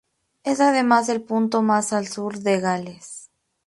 Es 0.43 0.59
además 0.61 1.09
el 1.09 1.21
punto 1.21 1.61
más 1.61 1.93
al 1.93 2.07
sur 2.07 2.35
de 2.39 2.59
Gales. 2.59 3.29